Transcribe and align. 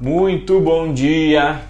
Muito 0.00 0.60
bom 0.60 0.94
dia! 0.94 1.60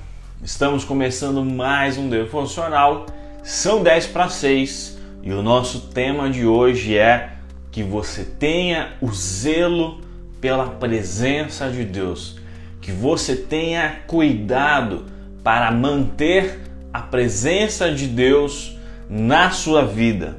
Estamos 0.43 0.85
começando 0.85 1.43
mais 1.43 1.97
um 1.97 2.11
devocional. 2.11 3.07
São 3.43 3.83
10 3.83 4.09
para 4.09 4.29
6 4.29 4.99
e 5.23 5.33
o 5.33 5.41
nosso 5.41 5.89
tema 5.89 6.29
de 6.29 6.45
hoje 6.45 6.95
é 6.95 7.31
que 7.71 7.83
você 7.83 8.25
tenha 8.25 8.91
o 9.01 9.11
zelo 9.11 10.03
pela 10.43 10.67
presença 10.67 11.71
de 11.71 11.87
Deus, 11.87 12.39
que 12.83 12.93
você 12.93 13.35
tenha 13.35 14.01
cuidado 14.07 15.07
para 15.43 15.71
manter 15.71 16.61
a 16.93 17.01
presença 17.01 17.91
de 17.91 18.07
Deus 18.07 18.77
na 19.09 19.53
sua 19.53 19.87
vida. 19.87 20.37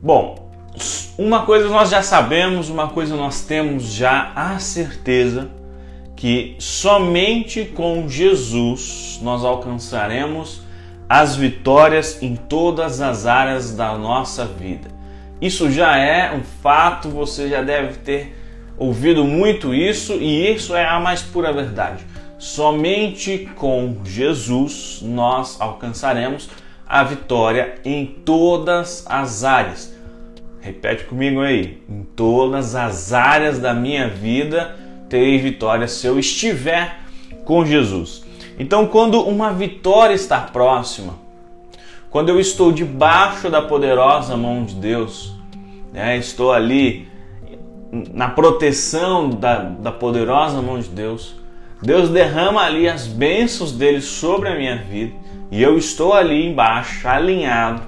Bom, 0.00 0.48
uma 1.18 1.44
coisa 1.44 1.68
nós 1.68 1.90
já 1.90 2.02
sabemos, 2.02 2.70
uma 2.70 2.86
coisa 2.86 3.16
nós 3.16 3.40
temos 3.40 3.82
já 3.82 4.30
a 4.36 4.60
certeza 4.60 5.50
que 6.24 6.56
somente 6.58 7.66
com 7.66 8.08
Jesus 8.08 9.20
nós 9.22 9.44
alcançaremos 9.44 10.62
as 11.06 11.36
vitórias 11.36 12.22
em 12.22 12.34
todas 12.34 13.02
as 13.02 13.26
áreas 13.26 13.76
da 13.76 13.98
nossa 13.98 14.46
vida. 14.46 14.88
Isso 15.38 15.70
já 15.70 15.98
é 15.98 16.34
um 16.34 16.40
fato, 16.62 17.10
você 17.10 17.50
já 17.50 17.60
deve 17.60 17.98
ter 17.98 18.34
ouvido 18.78 19.22
muito 19.22 19.74
isso 19.74 20.14
e 20.14 20.50
isso 20.50 20.74
é 20.74 20.86
a 20.86 20.98
mais 20.98 21.20
pura 21.20 21.52
verdade. 21.52 22.02
Somente 22.38 23.46
com 23.54 23.98
Jesus 24.02 25.00
nós 25.02 25.60
alcançaremos 25.60 26.48
a 26.88 27.04
vitória 27.04 27.74
em 27.84 28.06
todas 28.06 29.04
as 29.06 29.44
áreas. 29.44 29.94
Repete 30.58 31.04
comigo 31.04 31.42
aí. 31.42 31.82
Em 31.86 32.02
todas 32.16 32.74
as 32.74 33.12
áreas 33.12 33.58
da 33.58 33.74
minha 33.74 34.08
vida 34.08 34.82
terei 35.14 35.38
vitória 35.38 35.86
se 35.86 36.04
eu 36.08 36.18
estiver 36.18 36.98
com 37.44 37.64
Jesus. 37.64 38.24
Então, 38.58 38.88
quando 38.88 39.20
uma 39.20 39.52
vitória 39.52 40.12
está 40.12 40.40
próxima, 40.40 41.14
quando 42.10 42.30
eu 42.30 42.40
estou 42.40 42.72
debaixo 42.72 43.48
da 43.48 43.62
poderosa 43.62 44.36
mão 44.36 44.64
de 44.64 44.74
Deus, 44.74 45.32
né, 45.92 46.16
estou 46.16 46.52
ali 46.52 47.06
na 48.12 48.28
proteção 48.28 49.30
da, 49.30 49.58
da 49.58 49.92
poderosa 49.92 50.60
mão 50.60 50.80
de 50.80 50.88
Deus, 50.88 51.36
Deus 51.80 52.08
derrama 52.08 52.62
ali 52.62 52.88
as 52.88 53.06
bênçãos 53.06 53.70
dele 53.70 54.00
sobre 54.00 54.48
a 54.48 54.56
minha 54.56 54.78
vida 54.78 55.12
e 55.48 55.62
eu 55.62 55.78
estou 55.78 56.12
ali 56.12 56.44
embaixo, 56.48 57.06
alinhado. 57.06 57.82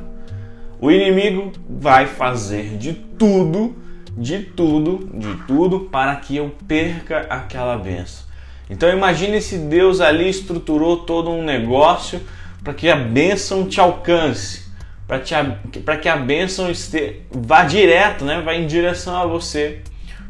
O 0.80 0.92
inimigo 0.92 1.50
vai 1.68 2.06
fazer 2.06 2.76
de 2.76 2.92
tudo, 2.92 3.74
de 4.16 4.40
tudo, 4.40 5.10
de 5.12 5.34
tudo 5.46 5.80
para 5.80 6.16
que 6.16 6.36
eu 6.36 6.54
perca 6.66 7.26
aquela 7.28 7.76
bênção. 7.76 8.24
Então 8.68 8.88
imagine 8.90 9.40
se 9.40 9.58
Deus 9.58 10.00
ali 10.00 10.28
estruturou 10.28 10.98
todo 10.98 11.30
um 11.30 11.44
negócio 11.44 12.20
para 12.64 12.74
que 12.74 12.88
a 12.88 12.96
bênção 12.96 13.66
te 13.66 13.80
alcance, 13.80 14.64
para 15.06 15.96
que 15.96 16.08
a 16.08 16.16
bênção 16.16 16.70
este, 16.70 17.22
vá 17.30 17.64
direto, 17.64 18.24
né? 18.24 18.40
vá 18.40 18.54
em 18.54 18.66
direção 18.66 19.16
a 19.16 19.26
você 19.26 19.82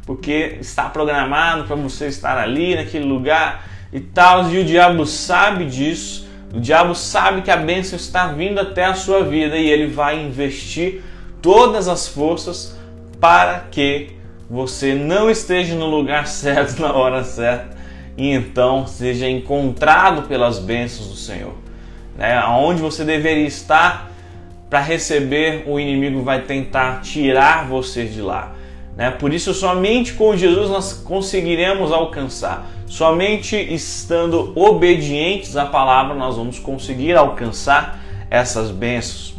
porque 0.06 0.56
está 0.60 0.88
programado 0.88 1.64
para 1.64 1.74
você 1.74 2.06
estar 2.06 2.38
ali 2.38 2.76
naquele 2.76 3.04
lugar 3.04 3.68
e 3.92 3.98
tal, 3.98 4.48
e 4.50 4.60
o 4.60 4.64
diabo 4.64 5.04
sabe 5.04 5.66
disso. 5.66 6.26
O 6.54 6.60
diabo 6.60 6.94
sabe 6.94 7.42
que 7.42 7.50
a 7.50 7.56
bênção 7.56 7.96
está 7.96 8.28
vindo 8.28 8.60
até 8.60 8.84
a 8.84 8.94
sua 8.94 9.24
vida 9.24 9.56
e 9.56 9.68
ele 9.68 9.88
vai 9.88 10.22
investir 10.22 11.02
todas 11.42 11.88
as 11.88 12.06
forças 12.06 12.78
para 13.20 13.66
que 13.70 14.10
você 14.48 14.94
não 14.94 15.30
esteja 15.30 15.74
no 15.74 15.86
lugar 15.86 16.26
certo 16.28 16.80
na 16.80 16.92
hora 16.92 17.24
certa 17.24 17.76
e 18.16 18.30
então 18.30 18.86
seja 18.86 19.28
encontrado 19.28 20.22
pelas 20.22 20.58
bênçãos 20.58 21.08
do 21.08 21.16
Senhor. 21.16 21.54
Né? 22.16 22.42
Onde 22.46 22.80
você 22.80 23.04
deveria 23.04 23.46
estar 23.46 24.10
para 24.70 24.80
receber, 24.80 25.64
o 25.66 25.78
inimigo 25.78 26.22
vai 26.22 26.42
tentar 26.42 27.02
tirar 27.02 27.66
você 27.68 28.04
de 28.04 28.20
lá. 28.20 28.52
Né? 28.96 29.10
Por 29.10 29.32
isso, 29.32 29.52
somente 29.52 30.14
com 30.14 30.34
Jesus 30.36 30.70
nós 30.70 30.92
conseguiremos 30.94 31.92
alcançar. 31.92 32.66
Somente 32.86 33.56
estando 33.56 34.52
obedientes 34.58 35.56
à 35.56 35.66
palavra 35.66 36.14
nós 36.14 36.36
vamos 36.36 36.58
conseguir 36.58 37.14
alcançar 37.14 38.00
essas 38.30 38.70
bênçãos. 38.70 39.35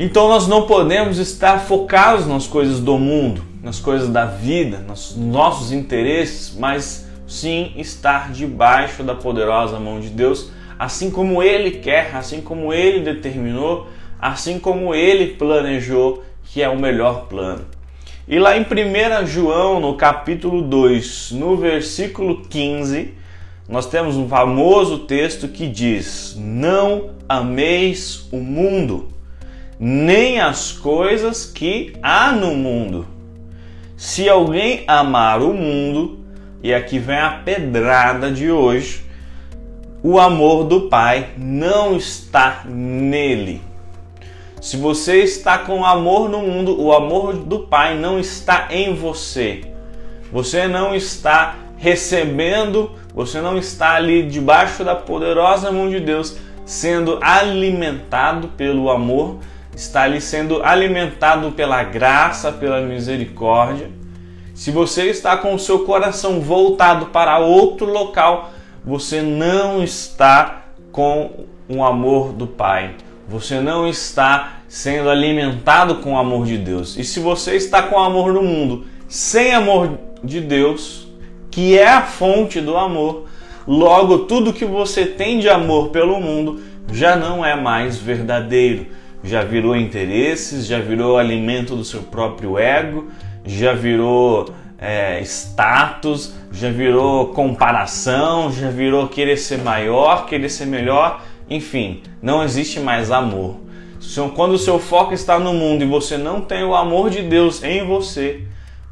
Então 0.00 0.28
nós 0.28 0.46
não 0.46 0.64
podemos 0.64 1.18
estar 1.18 1.58
focados 1.58 2.24
nas 2.24 2.46
coisas 2.46 2.78
do 2.78 2.96
mundo, 2.96 3.42
nas 3.60 3.80
coisas 3.80 4.08
da 4.08 4.26
vida, 4.26 4.78
nos 4.78 5.16
nossos 5.16 5.72
interesses, 5.72 6.56
mas 6.56 7.04
sim 7.26 7.72
estar 7.76 8.30
debaixo 8.30 9.02
da 9.02 9.16
poderosa 9.16 9.80
mão 9.80 9.98
de 9.98 10.08
Deus, 10.08 10.52
assim 10.78 11.10
como 11.10 11.42
Ele 11.42 11.72
quer, 11.72 12.14
assim 12.14 12.40
como 12.40 12.72
Ele 12.72 13.00
determinou, 13.00 13.88
assim 14.22 14.60
como 14.60 14.94
Ele 14.94 15.34
planejou, 15.34 16.22
que 16.44 16.62
é 16.62 16.68
o 16.68 16.78
melhor 16.78 17.26
plano. 17.26 17.64
E 18.28 18.38
lá 18.38 18.56
em 18.56 18.62
1 18.62 19.26
João, 19.26 19.80
no 19.80 19.96
capítulo 19.96 20.62
2, 20.62 21.32
no 21.32 21.56
versículo 21.56 22.42
15, 22.42 23.14
nós 23.68 23.86
temos 23.86 24.16
um 24.16 24.28
famoso 24.28 25.00
texto 25.00 25.48
que 25.48 25.66
diz: 25.66 26.36
Não 26.38 27.10
ameis 27.28 28.28
o 28.30 28.36
mundo, 28.36 29.17
nem 29.78 30.40
as 30.40 30.72
coisas 30.72 31.44
que 31.44 31.94
há 32.02 32.32
no 32.32 32.54
mundo. 32.54 33.06
Se 33.96 34.28
alguém 34.28 34.84
amar 34.86 35.42
o 35.42 35.52
mundo, 35.52 36.18
e 36.62 36.74
aqui 36.74 36.98
vem 36.98 37.18
a 37.18 37.30
pedrada 37.44 38.30
de 38.30 38.50
hoje, 38.50 39.02
o 40.02 40.18
amor 40.18 40.64
do 40.64 40.82
Pai 40.82 41.30
não 41.36 41.96
está 41.96 42.62
nele. 42.66 43.60
Se 44.60 44.76
você 44.76 45.22
está 45.22 45.58
com 45.58 45.84
amor 45.84 46.28
no 46.28 46.40
mundo, 46.42 46.80
o 46.80 46.92
amor 46.92 47.34
do 47.34 47.60
Pai 47.60 47.96
não 47.96 48.18
está 48.18 48.68
em 48.70 48.94
você. 48.94 49.62
Você 50.32 50.66
não 50.66 50.94
está 50.94 51.56
recebendo, 51.76 52.90
você 53.14 53.40
não 53.40 53.56
está 53.56 53.94
ali 53.94 54.24
debaixo 54.24 54.84
da 54.84 54.94
poderosa 54.94 55.70
mão 55.70 55.88
de 55.88 56.00
Deus, 56.00 56.36
sendo 56.64 57.18
alimentado 57.22 58.48
pelo 58.48 58.90
amor, 58.90 59.38
está 59.78 60.02
ali 60.02 60.20
sendo 60.20 60.62
alimentado 60.62 61.52
pela 61.52 61.82
graça, 61.82 62.52
pela 62.52 62.80
misericórdia. 62.80 63.90
Se 64.54 64.70
você 64.70 65.08
está 65.08 65.36
com 65.36 65.54
o 65.54 65.58
seu 65.58 65.80
coração 65.80 66.40
voltado 66.40 67.06
para 67.06 67.38
outro 67.38 67.86
local, 67.86 68.50
você 68.84 69.22
não 69.22 69.82
está 69.82 70.64
com 70.92 71.46
o 71.68 71.84
amor 71.84 72.32
do 72.32 72.46
Pai 72.46 72.94
você 73.28 73.60
não 73.60 73.86
está 73.86 74.62
sendo 74.66 75.10
alimentado 75.10 75.96
com 75.96 76.14
o 76.14 76.18
amor 76.18 76.46
de 76.46 76.56
Deus. 76.56 76.96
E 76.96 77.04
se 77.04 77.20
você 77.20 77.56
está 77.56 77.82
com 77.82 77.96
o 77.96 78.00
amor 78.00 78.32
no 78.32 78.42
mundo, 78.42 78.86
sem 79.06 79.52
amor 79.52 79.98
de 80.24 80.40
Deus, 80.40 81.06
que 81.50 81.78
é 81.78 81.86
a 81.86 82.02
fonte 82.02 82.58
do 82.58 82.76
amor, 82.76 83.26
logo 83.66 84.20
tudo 84.20 84.52
que 84.52 84.64
você 84.64 85.04
tem 85.04 85.38
de 85.38 85.48
amor 85.48 85.90
pelo 85.90 86.18
mundo 86.18 86.62
já 86.90 87.16
não 87.16 87.44
é 87.44 87.54
mais 87.54 87.98
verdadeiro. 87.98 88.86
Já 89.22 89.42
virou 89.42 89.76
interesses, 89.76 90.66
já 90.66 90.78
virou 90.78 91.18
alimento 91.18 91.74
do 91.74 91.84
seu 91.84 92.02
próprio 92.02 92.58
ego, 92.58 93.08
já 93.44 93.72
virou 93.72 94.48
é, 94.78 95.20
status, 95.22 96.34
já 96.52 96.70
virou 96.70 97.28
comparação, 97.28 98.52
já 98.52 98.70
virou 98.70 99.08
querer 99.08 99.36
ser 99.36 99.58
maior, 99.58 100.26
querer 100.26 100.48
ser 100.48 100.66
melhor 100.66 101.20
enfim, 101.50 102.02
não 102.20 102.42
existe 102.42 102.78
mais 102.78 103.10
amor. 103.10 103.56
Quando 104.34 104.52
o 104.52 104.58
seu 104.58 104.78
foco 104.78 105.14
está 105.14 105.38
no 105.38 105.52
mundo 105.52 105.82
e 105.82 105.86
você 105.86 106.16
não 106.16 106.40
tem 106.40 106.62
o 106.62 106.74
amor 106.74 107.10
de 107.10 107.22
Deus 107.22 107.62
em 107.62 107.84
você, 107.84 108.44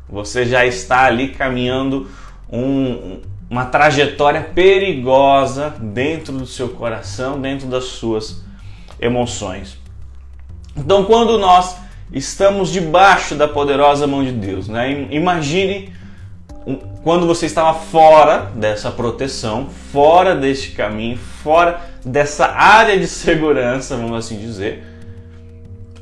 você 0.08 0.44
já 0.44 0.64
está 0.64 1.04
ali 1.04 1.28
caminhando 1.28 2.08
um, 2.50 3.20
uma 3.48 3.66
trajetória 3.66 4.42
perigosa 4.42 5.74
dentro 5.80 6.32
do 6.32 6.46
seu 6.46 6.70
coração, 6.70 7.40
dentro 7.40 7.66
das 7.66 7.84
suas 7.84 8.42
emoções. 9.00 9.78
Então, 10.76 11.04
quando 11.04 11.38
nós 11.38 11.76
estamos 12.12 12.70
debaixo 12.70 13.34
da 13.34 13.48
poderosa 13.48 14.06
mão 14.06 14.22
de 14.22 14.32
Deus, 14.32 14.68
né? 14.68 15.08
imagine 15.10 15.92
quando 17.02 17.26
você 17.26 17.46
estava 17.46 17.72
fora 17.72 18.50
dessa 18.54 18.90
proteção, 18.90 19.68
fora 19.92 20.34
deste 20.34 20.72
caminho, 20.72 21.16
fora 21.16 21.80
dessa 22.04 22.46
área 22.46 22.98
de 22.98 23.06
segurança, 23.06 23.96
vamos 23.96 24.16
assim 24.18 24.36
dizer, 24.36 24.82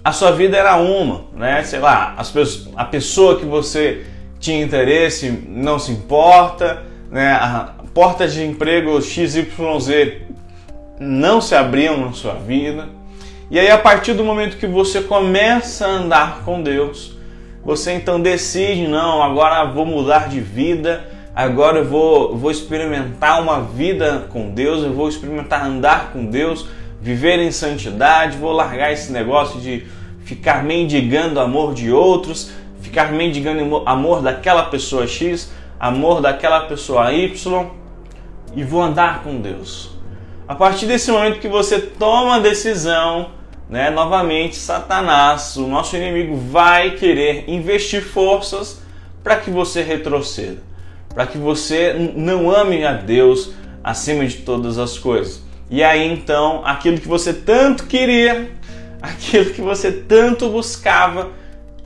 a 0.02 0.12
sua 0.12 0.32
vida 0.32 0.56
era 0.56 0.76
uma, 0.76 1.24
né? 1.34 1.62
Sei 1.62 1.78
lá, 1.78 2.14
as, 2.16 2.32
a 2.76 2.84
pessoa 2.84 3.38
que 3.38 3.44
você 3.44 4.04
tinha 4.38 4.62
interesse 4.62 5.30
não 5.48 5.78
se 5.78 5.92
importa, 5.92 6.82
né? 7.10 7.32
A 7.32 7.74
porta 7.94 8.28
de 8.28 8.42
emprego 8.44 9.00
XYZ 9.00 9.46
não 11.00 11.40
se 11.40 11.54
abriam 11.54 11.98
na 11.98 12.12
sua 12.12 12.34
vida. 12.34 12.88
E 13.50 13.58
aí, 13.58 13.70
a 13.70 13.78
partir 13.78 14.14
do 14.14 14.24
momento 14.24 14.56
que 14.56 14.66
você 14.66 15.02
começa 15.02 15.86
a 15.86 15.90
andar 15.90 16.42
com 16.44 16.62
Deus, 16.62 17.16
você 17.64 17.92
então 17.92 18.20
decide: 18.20 18.86
não, 18.86 19.22
agora 19.22 19.64
vou 19.64 19.84
mudar 19.84 20.28
de 20.28 20.40
vida, 20.40 21.04
agora 21.34 21.78
eu 21.78 21.84
vou, 21.84 22.36
vou 22.36 22.50
experimentar 22.50 23.42
uma 23.42 23.60
vida 23.60 24.26
com 24.30 24.50
Deus, 24.50 24.82
eu 24.82 24.92
vou 24.92 25.08
experimentar 25.08 25.64
andar 25.64 26.12
com 26.12 26.24
Deus, 26.24 26.66
viver 27.00 27.38
em 27.38 27.50
santidade, 27.50 28.38
vou 28.38 28.52
largar 28.52 28.92
esse 28.92 29.12
negócio 29.12 29.60
de 29.60 29.86
ficar 30.24 30.64
mendigando 30.64 31.38
amor 31.38 31.74
de 31.74 31.92
outros, 31.92 32.50
ficar 32.80 33.12
mendigando 33.12 33.82
amor 33.84 34.22
daquela 34.22 34.64
pessoa 34.64 35.06
X, 35.06 35.52
amor 35.78 36.22
daquela 36.22 36.60
pessoa 36.60 37.12
Y 37.12 37.66
e 38.56 38.62
vou 38.62 38.82
andar 38.82 39.22
com 39.22 39.40
Deus. 39.40 39.93
A 40.46 40.54
partir 40.54 40.84
desse 40.84 41.10
momento 41.10 41.40
que 41.40 41.48
você 41.48 41.80
toma 41.80 42.36
a 42.36 42.38
decisão, 42.38 43.30
né, 43.68 43.88
novamente 43.88 44.56
Satanás, 44.56 45.56
o 45.56 45.66
nosso 45.66 45.96
inimigo, 45.96 46.36
vai 46.36 46.90
querer 46.90 47.48
investir 47.48 48.02
forças 48.02 48.82
para 49.22 49.36
que 49.36 49.50
você 49.50 49.82
retroceda, 49.82 50.58
para 51.14 51.26
que 51.26 51.38
você 51.38 52.12
não 52.14 52.50
ame 52.50 52.84
a 52.84 52.92
Deus 52.92 53.52
acima 53.82 54.26
de 54.26 54.36
todas 54.38 54.76
as 54.76 54.98
coisas. 54.98 55.42
E 55.70 55.82
aí 55.82 56.06
então, 56.12 56.60
aquilo 56.62 56.98
que 56.98 57.08
você 57.08 57.32
tanto 57.32 57.86
queria, 57.86 58.50
aquilo 59.00 59.46
que 59.46 59.62
você 59.62 59.90
tanto 59.90 60.50
buscava, 60.50 61.30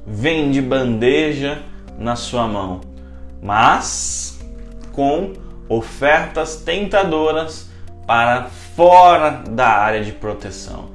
vem 0.04 0.50
de 0.50 0.60
bandeja 0.60 1.62
na 1.96 2.16
sua 2.16 2.48
mão, 2.48 2.80
mas 3.40 4.40
com 4.90 5.34
ofertas 5.68 6.56
tentadoras 6.56 7.67
para 8.08 8.44
fora 8.74 9.42
da 9.50 9.68
área 9.68 10.02
de 10.02 10.12
proteção. 10.12 10.88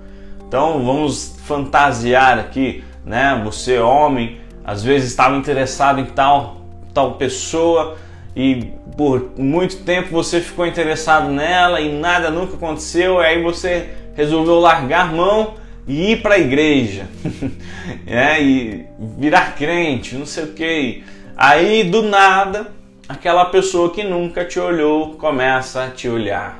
Então 0.48 0.84
vamos 0.84 1.38
fantasiar 1.46 2.40
aqui, 2.40 2.84
né? 3.06 3.40
Você 3.46 3.78
homem, 3.78 4.42
às 4.66 4.84
vezes 4.84 5.12
estava 5.12 5.38
interessado 5.38 6.02
em 6.02 6.06
tal 6.06 6.58
tal 6.94 7.14
pessoa 7.14 7.98
e 8.36 8.72
por 8.98 9.32
muito 9.38 9.78
tempo 9.78 10.10
você 10.10 10.42
ficou 10.42 10.66
interessado 10.66 11.30
nela 11.30 11.80
e 11.82 12.00
nada 12.00 12.30
nunca 12.30 12.56
aconteceu, 12.56 13.20
aí 13.20 13.42
você 13.42 13.90
resolveu 14.16 14.60
largar 14.60 15.14
mão 15.14 15.56
e 15.88 16.14
ir 16.14 16.22
para 16.22 16.36
a 16.36 16.40
igreja, 16.40 17.08
é, 18.08 18.42
e 18.42 18.86
virar 19.18 19.56
crente, 19.56 20.16
não 20.16 20.26
sei 20.26 20.46
o 20.46 20.54
que. 20.54 21.04
Aí 21.36 21.84
do 21.84 22.04
nada, 22.04 22.72
aquela 23.08 23.46
pessoa 23.46 23.92
que 23.92 24.04
nunca 24.04 24.46
te 24.46 24.60
olhou 24.60 25.16
começa 25.16 25.84
a 25.84 25.90
te 25.90 26.08
olhar, 26.08 26.60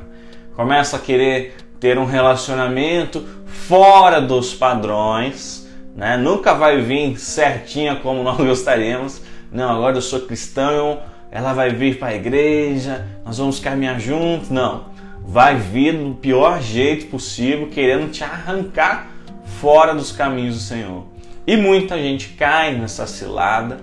começa 0.56 0.98
a 0.98 1.00
querer 1.00 1.56
ter 1.80 1.98
um 1.98 2.06
relacionamento 2.06 3.26
fora 3.46 4.22
dos 4.22 4.54
padrões, 4.54 5.68
né? 5.96 6.18
Nunca 6.18 6.54
vai 6.54 6.82
vir 6.82 7.20
certinha 7.20 7.96
como 7.96 8.24
nós 8.24 8.38
gostaríamos. 8.44 9.22
Não, 9.52 9.70
agora 9.70 9.98
eu 9.98 10.02
sou 10.02 10.22
cristão, 10.22 11.00
ela 11.30 11.54
vai 11.54 11.70
vir 11.70 12.00
para 12.00 12.10
a 12.10 12.16
igreja, 12.16 13.06
nós 13.26 13.38
vamos 13.38 13.60
caminhar 13.60 14.00
juntos. 14.00 14.50
Não, 14.50 14.86
vai 15.26 15.56
vir 15.56 15.94
do 15.94 16.16
pior 16.16 16.62
jeito 16.62 17.08
possível, 17.08 17.68
querendo 17.68 18.12
te 18.12 18.24
arrancar 18.24 19.08
fora 19.60 19.94
dos 19.94 20.12
caminhos 20.12 20.56
do 20.56 20.62
Senhor. 20.62 21.06
E 21.46 21.58
muita 21.58 21.98
gente 21.98 22.30
cai 22.30 22.74
nessa 22.74 23.06
cilada 23.06 23.80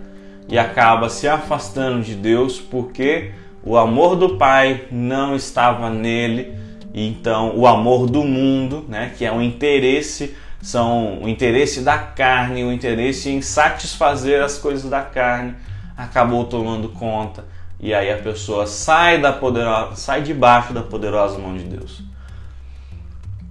e 0.48 0.58
acaba 0.58 1.08
se 1.08 1.28
afastando 1.28 2.02
de 2.02 2.14
Deus 2.14 2.58
porque 2.58 3.32
o 3.62 3.76
amor 3.76 4.16
do 4.16 4.36
Pai 4.36 4.86
não 4.90 5.36
estava 5.36 5.90
nele. 5.90 6.54
Então 6.92 7.56
o 7.56 7.66
amor 7.66 8.08
do 8.08 8.22
mundo, 8.24 8.84
né, 8.88 9.12
que 9.16 9.24
é 9.24 9.32
o 9.32 9.40
interesse, 9.40 10.34
são 10.60 11.22
o 11.22 11.28
interesse 11.28 11.80
da 11.80 11.98
carne, 11.98 12.64
o 12.64 12.72
interesse 12.72 13.30
em 13.30 13.40
satisfazer 13.40 14.42
as 14.42 14.58
coisas 14.58 14.90
da 14.90 15.00
carne, 15.00 15.54
acabou 15.96 16.44
tomando 16.44 16.88
conta. 16.88 17.44
E 17.78 17.94
aí 17.94 18.12
a 18.12 18.18
pessoa 18.18 18.66
sai 18.66 19.20
da 19.20 19.32
poderosa, 19.32 19.96
sai 19.96 20.22
debaixo 20.22 20.72
da 20.72 20.82
poderosa 20.82 21.38
mão 21.38 21.56
de 21.56 21.64
Deus. 21.64 22.02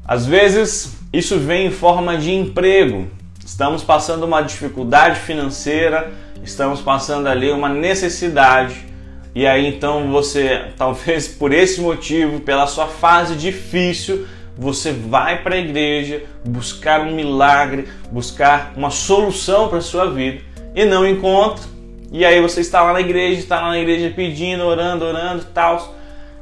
Às 0.06 0.26
vezes 0.26 0.98
isso 1.12 1.40
vem 1.40 1.68
em 1.68 1.72
forma 1.72 2.18
de 2.18 2.32
emprego. 2.32 3.08
Estamos 3.44 3.84
passando 3.84 4.24
uma 4.24 4.42
dificuldade 4.42 5.20
financeira, 5.20 6.12
estamos 6.44 6.82
passando 6.82 7.28
ali 7.28 7.52
uma 7.52 7.70
necessidade. 7.70 8.89
E 9.34 9.46
aí 9.46 9.68
então 9.68 10.12
você, 10.12 10.66
talvez 10.78 11.28
por 11.28 11.54
esse 11.54 11.82
motivo, 11.82 12.40
pela 12.40 12.68
sua 12.68 12.88
fase 12.88 13.36
difícil, 13.36 14.28
você 14.58 14.92
vai 14.92 15.42
para 15.42 15.56
a 15.56 15.58
igreja 15.58 16.24
buscar 16.46 17.02
um 17.02 17.16
milagre, 17.16 17.88
buscar 18.12 18.74
uma 18.76 18.90
solução 18.90 19.70
para 19.70 19.78
a 19.78 19.82
sua 19.82 20.10
vida 20.12 20.42
e 20.76 20.86
não 20.86 21.08
encontra. 21.08 21.64
E 22.12 22.26
aí 22.26 22.42
você 22.42 22.62
está 22.62 22.82
lá 22.82 22.92
na 22.92 23.00
igreja, 23.00 23.40
está 23.40 23.62
lá 23.62 23.70
na 23.70 23.80
igreja 23.80 24.12
pedindo, 24.14 24.64
orando, 24.64 25.06
orando 25.06 25.44
e 25.44 25.54
tal. 25.54 25.96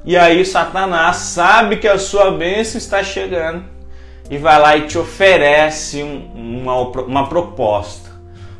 E 0.03 0.15
aí 0.15 0.43
Satanás 0.45 1.17
sabe 1.17 1.77
que 1.77 1.87
a 1.87 1.99
sua 1.99 2.31
bênção 2.31 2.77
está 2.77 3.03
chegando 3.03 3.63
e 4.29 4.37
vai 4.37 4.59
lá 4.59 4.77
e 4.77 4.87
te 4.87 4.97
oferece 4.97 6.01
um, 6.01 6.63
uma, 6.63 6.75
uma 7.01 7.27
proposta. 7.27 8.09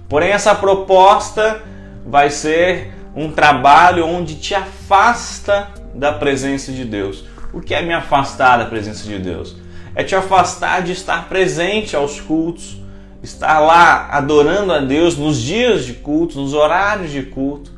Porém, 0.09 0.29
essa 0.29 0.56
proposta 0.56 1.62
vai 2.06 2.29
ser 2.29 2.94
um 3.18 3.31
trabalho 3.31 4.06
onde 4.06 4.36
te 4.36 4.54
afasta 4.54 5.69
da 5.96 6.14
presença 6.14 6.72
de 6.72 6.86
Deus. 6.86 7.25
O 7.52 7.60
que 7.60 7.74
é 7.74 7.81
me 7.81 7.92
afastar 7.92 8.58
da 8.58 8.66
presença 8.66 9.04
de 9.04 9.18
Deus? 9.18 9.56
É 9.96 10.04
te 10.04 10.16
afastar 10.16 10.84
de 10.84 10.92
estar 10.92 11.28
presente 11.28 11.96
aos 11.96 12.22
cultos, 12.22 12.78
estar 13.24 13.60
lá 13.60 14.08
adorando 14.12 14.72
a 14.72 14.78
Deus 14.78 15.18
nos 15.18 15.42
dias 15.42 15.84
de 15.84 15.94
culto, 15.94 16.40
nos 16.40 16.54
horários 16.54 17.12
de 17.12 17.24
culto. 17.24 17.72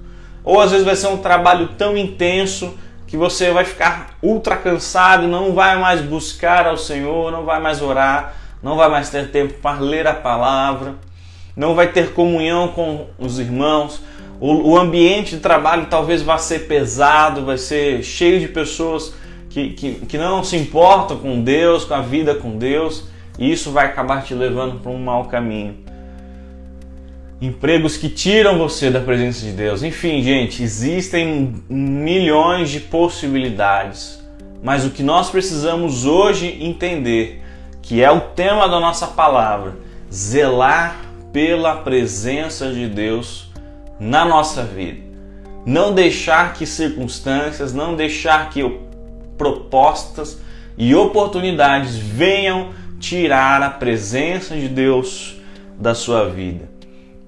Ou 0.43 0.59
às 0.59 0.71
vezes 0.71 0.85
vai 0.85 0.97
ser 0.97 1.07
um 1.07 1.17
trabalho 1.17 1.69
tão 1.77 1.95
intenso 1.95 2.77
que 3.07 3.15
você 3.15 3.51
vai 3.51 3.63
ficar 3.63 4.17
ultra 4.21 4.57
cansado, 4.57 5.25
não 5.25 5.53
vai 5.53 5.79
mais 5.79 6.01
buscar 6.01 6.67
ao 6.67 6.77
Senhor, 6.77 7.31
não 7.31 7.45
vai 7.45 7.61
mais 7.61 7.81
orar, 7.81 8.35
não 8.61 8.75
vai 8.75 8.89
mais 8.89 9.09
ter 9.09 9.31
tempo 9.31 9.53
para 9.61 9.79
ler 9.79 10.05
a 10.05 10.13
palavra, 10.13 10.95
não 11.55 11.73
vai 11.75 11.87
ter 11.87 12.11
comunhão 12.13 12.67
com 12.67 13.07
os 13.17 13.39
irmãos. 13.39 14.01
O, 14.39 14.71
o 14.71 14.77
ambiente 14.77 15.35
de 15.35 15.41
trabalho 15.41 15.87
talvez 15.89 16.21
vá 16.21 16.37
ser 16.37 16.67
pesado, 16.67 17.45
vai 17.45 17.57
ser 17.57 18.03
cheio 18.03 18.39
de 18.39 18.47
pessoas 18.47 19.13
que, 19.49 19.71
que, 19.71 19.93
que 20.05 20.17
não 20.17 20.43
se 20.43 20.55
importam 20.55 21.17
com 21.17 21.41
Deus, 21.41 21.83
com 21.83 21.93
a 21.93 22.01
vida 22.01 22.35
com 22.35 22.57
Deus, 22.57 23.05
e 23.37 23.51
isso 23.51 23.71
vai 23.71 23.85
acabar 23.85 24.23
te 24.23 24.33
levando 24.33 24.79
para 24.79 24.91
um 24.91 24.99
mau 24.99 25.25
caminho 25.25 25.89
empregos 27.41 27.95
que 27.95 28.09
tiram 28.09 28.57
você 28.57 28.89
da 28.89 28.99
presença 28.99 29.45
de 29.45 29.51
Deus. 29.51 29.81
Enfim, 29.81 30.21
gente, 30.21 30.61
existem 30.61 31.63
milhões 31.69 32.69
de 32.69 32.79
possibilidades. 32.79 34.19
Mas 34.61 34.85
o 34.85 34.89
que 34.89 35.01
nós 35.01 35.29
precisamos 35.29 36.05
hoje 36.05 36.57
entender, 36.59 37.41
que 37.81 38.03
é 38.03 38.11
o 38.11 38.19
tema 38.19 38.67
da 38.67 38.79
nossa 38.79 39.07
palavra, 39.07 39.77
zelar 40.11 40.99
pela 41.31 41.77
presença 41.77 42.73
de 42.73 42.87
Deus 42.87 43.48
na 43.99 44.23
nossa 44.23 44.63
vida. 44.63 45.01
Não 45.65 45.93
deixar 45.93 46.53
que 46.53 46.65
circunstâncias, 46.65 47.73
não 47.73 47.95
deixar 47.95 48.49
que 48.49 48.63
propostas 49.37 50.39
e 50.77 50.95
oportunidades 50.95 51.95
venham 51.97 52.69
tirar 52.99 53.61
a 53.61 53.69
presença 53.69 54.55
de 54.55 54.67
Deus 54.67 55.35
da 55.77 55.93
sua 55.93 56.29
vida. 56.29 56.69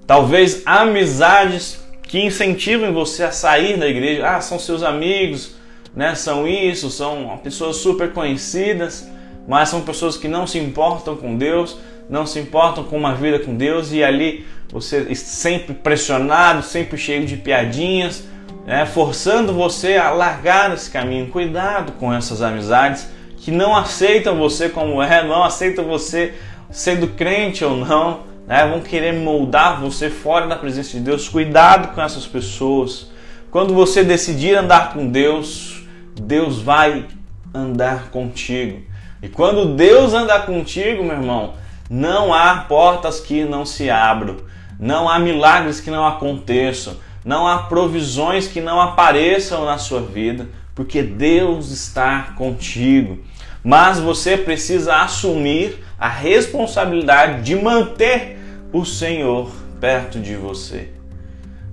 Talvez 0.08 0.62
amizades 0.66 1.82
que 2.04 2.20
incentivem 2.20 2.92
você 2.92 3.24
a 3.24 3.32
sair 3.32 3.78
da 3.78 3.88
igreja. 3.88 4.28
Ah, 4.28 4.42
são 4.42 4.60
seus 4.60 4.84
amigos, 4.84 5.56
né? 5.96 6.14
São 6.16 6.46
isso, 6.46 6.90
são 6.90 7.40
pessoas 7.42 7.78
super 7.78 8.12
conhecidas, 8.12 9.10
mas 9.48 9.70
são 9.70 9.82
pessoas 9.82 10.18
que 10.18 10.28
não 10.28 10.46
se 10.46 10.58
importam 10.58 11.16
com 11.16 11.38
Deus, 11.38 11.78
não 12.10 12.26
se 12.26 12.40
importam 12.40 12.84
com 12.84 12.98
uma 12.98 13.16
vida 13.16 13.40
com 13.40 13.56
Deus 13.56 13.94
e 13.94 14.04
ali 14.04 14.46
você 14.72 15.14
sempre 15.16 15.74
pressionado, 15.74 16.64
sempre 16.64 16.98
cheio 16.98 17.26
de 17.26 17.36
piadinhas, 17.36 18.24
né? 18.66 18.86
forçando 18.86 19.54
você 19.54 19.98
a 19.98 20.12
largar 20.12 20.74
esse 20.74 20.90
caminho. 20.90 21.28
Cuidado 21.28 21.92
com 21.94 22.14
essas 22.14 22.42
amizades 22.42 23.08
que 23.38 23.52
não 23.52 23.76
aceitam 23.76 24.38
você 24.38 24.70
como 24.70 25.02
é, 25.02 25.24
não 25.24 25.44
aceitam 25.44 25.86
você 25.86 26.34
sendo 26.70 27.08
crente 27.08 27.66
ou 27.66 27.76
não 27.76 28.32
né? 28.48 28.68
vão 28.68 28.82
querer 28.82 29.14
moldar 29.14 29.80
você 29.80 30.10
fora 30.10 30.48
da 30.48 30.56
presença 30.56 30.92
de 30.92 31.00
Deus. 31.00 31.30
Cuidado 31.30 31.94
com 31.94 32.02
essas 32.02 32.26
pessoas. 32.26 33.10
Quando 33.50 33.74
você 33.74 34.04
decidir 34.04 34.56
andar 34.56 34.94
com 34.94 35.08
Deus, 35.08 35.86
Deus 36.16 36.62
vai 36.62 37.06
andar 37.54 38.10
contigo. 38.10 38.82
E 39.22 39.28
quando 39.28 39.76
Deus 39.76 40.14
andar 40.14 40.46
contigo, 40.46 41.04
meu 41.04 41.16
irmão, 41.16 41.54
não 41.90 42.34
há 42.34 42.56
portas 42.68 43.20
que 43.20 43.44
não 43.44 43.66
se 43.66 43.90
abram, 43.90 44.38
não 44.82 45.08
há 45.08 45.20
milagres 45.20 45.80
que 45.80 45.92
não 45.92 46.08
aconteçam, 46.08 46.96
não 47.24 47.48
há 47.48 47.60
provisões 47.60 48.48
que 48.48 48.60
não 48.60 48.82
apareçam 48.82 49.64
na 49.64 49.78
sua 49.78 50.02
vida, 50.02 50.50
porque 50.74 51.04
Deus 51.04 51.70
está 51.70 52.34
contigo. 52.36 53.20
Mas 53.64 54.00
você 54.00 54.36
precisa 54.36 54.96
assumir 54.96 55.84
a 56.00 56.10
responsabilidade 56.10 57.44
de 57.44 57.56
manter 57.56 58.40
o 58.74 58.84
Senhor 58.84 59.52
perto 59.80 60.20
de 60.20 60.36
você. 60.36 60.90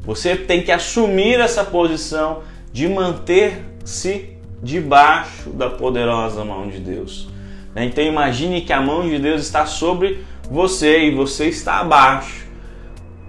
Você 0.03 0.37
tem 0.37 0.63
que 0.63 0.71
assumir 0.71 1.41
essa 1.41 1.65
posição 1.65 2.43
de 2.71 2.87
manter-se 2.89 4.37
debaixo 4.63 5.49
da 5.51 5.71
poderosa 5.71 6.45
mão 6.45 6.69
de 6.69 6.79
Deus. 6.79 7.29
Então 7.75 8.05
imagine 8.05 8.61
que 8.63 8.73
a 8.73 8.81
mão 8.83 9.09
de 9.09 9.19
Deus 9.19 9.41
está 9.41 9.65
sobre 9.65 10.25
você 10.51 11.05
e 11.05 11.15
você 11.15 11.47
está 11.47 11.79
abaixo. 11.79 12.48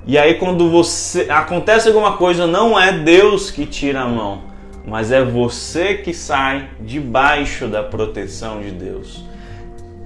E 0.05 0.17
aí 0.17 0.35
quando 0.35 0.69
você 0.69 1.27
acontece 1.29 1.87
alguma 1.87 2.17
coisa, 2.17 2.47
não 2.47 2.79
é 2.79 2.91
Deus 2.91 3.51
que 3.51 3.65
tira 3.65 4.01
a 4.01 4.07
mão, 4.07 4.41
mas 4.85 5.11
é 5.11 5.23
você 5.23 5.95
que 5.95 6.13
sai 6.13 6.69
debaixo 6.79 7.67
da 7.67 7.83
proteção 7.83 8.61
de 8.61 8.71
Deus. 8.71 9.23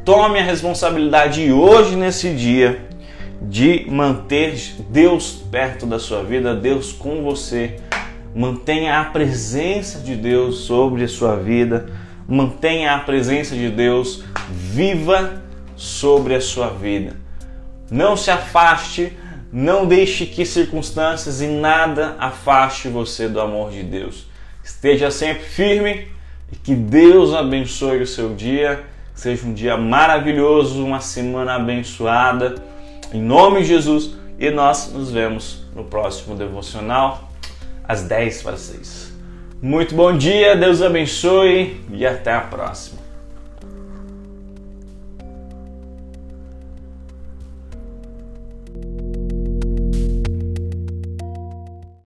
Tome 0.04 0.40
a 0.40 0.44
responsabilidade 0.44 1.52
hoje 1.52 1.96
nesse 1.96 2.34
dia 2.34 2.88
de 3.42 3.86
manter 3.90 4.76
Deus 4.90 5.44
perto 5.52 5.86
da 5.86 6.00
sua 6.00 6.24
vida, 6.24 6.54
Deus 6.56 6.92
com 6.92 7.24
você. 7.24 7.78
Mantenha 8.36 9.00
a 9.00 9.06
presença 9.06 10.00
de 10.00 10.16
Deus 10.16 10.60
sobre 10.60 11.04
a 11.04 11.08
sua 11.08 11.36
vida, 11.36 11.86
mantenha 12.28 12.96
a 12.96 13.00
presença 13.00 13.56
de 13.56 13.70
Deus 13.70 14.24
viva 14.50 15.44
sobre 15.76 16.34
a 16.34 16.42
sua 16.42 16.70
vida. 16.70 17.16
Não 17.92 18.18
se 18.18 18.32
afaste, 18.32 19.14
não 19.54 19.86
deixe 19.86 20.26
que 20.26 20.48
circunstâncias 20.48 21.40
e 21.40 21.46
nada 21.46 22.16
afaste 22.18 22.88
você 22.88 23.28
do 23.28 23.40
amor 23.40 23.70
de 23.70 23.84
Deus. 23.84 24.26
Esteja 24.64 25.12
sempre 25.12 25.44
firme 25.44 26.08
e 26.52 26.56
que 26.56 26.74
Deus 26.74 27.36
abençoe 27.36 28.02
o 28.02 28.08
seu 28.08 28.34
dia. 28.34 28.84
Seja 29.14 29.46
um 29.46 29.54
dia 29.54 29.78
maravilhoso, 29.78 30.84
uma 30.84 31.00
semana 31.00 31.54
abençoada. 31.54 32.56
Em 33.14 33.22
nome 33.22 33.62
de 33.62 33.68
Jesus. 33.68 34.16
E 34.40 34.50
nós 34.50 34.92
nos 34.92 35.12
vemos 35.12 35.64
no 35.76 35.84
próximo 35.84 36.36
devocional 36.36 37.30
às 37.88 38.02
10 38.02 38.42
para 38.42 38.58
6. 38.58 39.14
Muito 39.62 39.94
bom 39.94 40.18
dia, 40.18 40.56
Deus 40.56 40.82
abençoe 40.82 41.80
e 41.92 42.08
até 42.08 42.34
a 42.34 42.42
próxima. 42.42 43.03